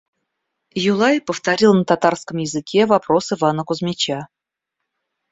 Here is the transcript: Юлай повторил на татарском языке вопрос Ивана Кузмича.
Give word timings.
Юлай 0.83 1.21
повторил 1.21 1.75
на 1.75 1.85
татарском 1.85 2.37
языке 2.37 2.87
вопрос 2.87 3.33
Ивана 3.33 3.63
Кузмича. 3.63 4.29